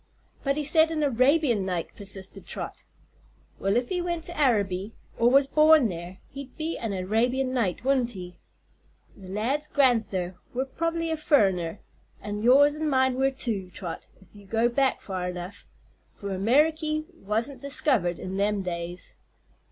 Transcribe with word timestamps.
"But 0.43 0.57
he 0.57 0.63
said 0.63 0.89
an 0.89 1.03
Arabian 1.03 1.63
Knight," 1.63 1.93
persisted 1.95 2.47
Trot. 2.47 2.85
"Well, 3.59 3.77
if 3.77 3.89
he 3.89 4.01
went 4.01 4.23
to 4.23 4.35
Araby, 4.35 4.95
or 5.19 5.29
was 5.29 5.45
born 5.45 5.89
there, 5.89 6.17
he'd 6.31 6.57
be 6.57 6.75
an 6.75 6.91
Arabian 6.91 7.53
Knight, 7.53 7.85
wouldn't 7.85 8.13
he? 8.13 8.39
The 9.15 9.27
lad's 9.27 9.67
gran'ther 9.67 10.37
were 10.55 10.65
prob'ly 10.65 11.11
a 11.11 11.17
furriner, 11.17 11.81
an' 12.19 12.41
yours 12.41 12.73
an' 12.75 12.89
mine 12.89 13.13
were, 13.13 13.29
too, 13.29 13.69
Trot, 13.75 14.07
if 14.19 14.35
you 14.35 14.47
go 14.47 14.67
back 14.69 15.01
far 15.01 15.29
enough; 15.29 15.67
for 16.15 16.29
Ameriky 16.31 17.05
wasn't 17.13 17.61
diskivered 17.61 18.17
in 18.17 18.37
them 18.37 18.63
days." 18.63 19.15